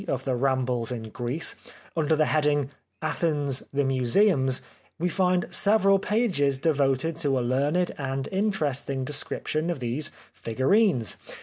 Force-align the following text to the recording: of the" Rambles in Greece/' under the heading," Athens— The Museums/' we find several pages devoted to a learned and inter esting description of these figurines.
of 0.07 0.23
the" 0.25 0.35
Rambles 0.45 0.91
in 0.91 1.11
Greece/' 1.11 1.53
under 1.95 2.15
the 2.15 2.25
heading," 2.25 2.71
Athens— 3.03 3.61
The 3.71 3.83
Museums/' 3.83 4.61
we 4.97 5.09
find 5.09 5.45
several 5.51 5.99
pages 5.99 6.57
devoted 6.57 7.17
to 7.19 7.37
a 7.37 7.41
learned 7.41 7.91
and 7.99 8.25
inter 8.29 8.65
esting 8.69 9.05
description 9.05 9.69
of 9.69 9.79
these 9.79 10.09
figurines. 10.33 11.17